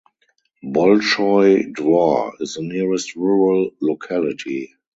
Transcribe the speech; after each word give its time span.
Bolshoy 0.63 1.71
Dvor 1.75 2.31
is 2.39 2.55
the 2.55 2.63
nearest 2.63 3.15
rural 3.15 3.69
locality. 3.81 4.73